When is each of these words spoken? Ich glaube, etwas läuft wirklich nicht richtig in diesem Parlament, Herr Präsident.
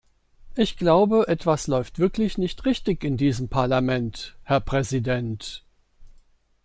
Ich 0.55 0.77
glaube, 0.77 1.27
etwas 1.27 1.67
läuft 1.67 1.99
wirklich 1.99 2.39
nicht 2.39 2.65
richtig 2.65 3.03
in 3.03 3.17
diesem 3.17 3.49
Parlament, 3.49 4.35
Herr 4.41 4.59
Präsident. 4.59 5.63